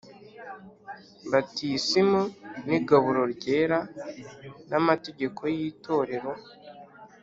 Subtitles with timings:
[1.31, 2.21] Batisimu
[2.67, 3.79] n igaburo ryera
[4.69, 6.31] n amategeko y Itorero